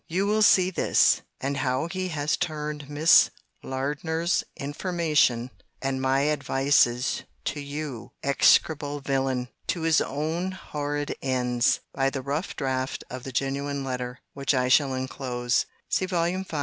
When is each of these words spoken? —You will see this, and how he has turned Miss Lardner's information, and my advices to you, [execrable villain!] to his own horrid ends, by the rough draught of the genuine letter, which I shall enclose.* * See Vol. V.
—You 0.07 0.25
will 0.25 0.41
see 0.41 0.71
this, 0.71 1.21
and 1.39 1.57
how 1.57 1.85
he 1.87 2.07
has 2.07 2.35
turned 2.35 2.89
Miss 2.89 3.29
Lardner's 3.61 4.43
information, 4.57 5.51
and 5.79 6.01
my 6.01 6.27
advices 6.27 7.21
to 7.45 7.59
you, 7.59 8.11
[execrable 8.23 8.99
villain!] 9.01 9.49
to 9.67 9.81
his 9.81 10.01
own 10.01 10.53
horrid 10.53 11.15
ends, 11.21 11.81
by 11.93 12.09
the 12.09 12.23
rough 12.23 12.55
draught 12.55 13.03
of 13.11 13.21
the 13.23 13.31
genuine 13.31 13.83
letter, 13.83 14.21
which 14.33 14.55
I 14.55 14.69
shall 14.69 14.95
enclose.* 14.95 15.67
* 15.79 15.87
See 15.87 16.07
Vol. 16.07 16.25
V. 16.25 16.45